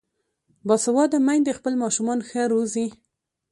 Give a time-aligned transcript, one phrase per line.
[0.67, 2.87] باسواده میندې خپل ماشومان ښه روزي.